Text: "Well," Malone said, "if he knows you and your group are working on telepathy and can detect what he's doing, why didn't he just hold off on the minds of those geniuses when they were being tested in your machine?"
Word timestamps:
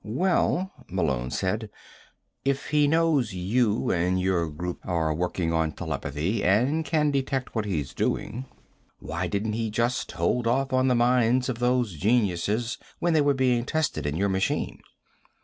"Well," 0.03 0.71
Malone 0.89 1.29
said, 1.29 1.69
"if 2.43 2.69
he 2.69 2.87
knows 2.87 3.35
you 3.35 3.91
and 3.91 4.19
your 4.19 4.49
group 4.49 4.79
are 4.83 5.13
working 5.13 5.53
on 5.53 5.73
telepathy 5.73 6.43
and 6.43 6.83
can 6.83 7.11
detect 7.11 7.53
what 7.53 7.65
he's 7.65 7.93
doing, 7.93 8.47
why 8.97 9.27
didn't 9.27 9.53
he 9.53 9.69
just 9.69 10.11
hold 10.13 10.47
off 10.47 10.73
on 10.73 10.87
the 10.87 10.95
minds 10.95 11.49
of 11.49 11.59
those 11.59 11.97
geniuses 11.97 12.79
when 12.97 13.13
they 13.13 13.21
were 13.21 13.35
being 13.35 13.63
tested 13.63 14.07
in 14.07 14.15
your 14.17 14.29
machine?" 14.29 14.81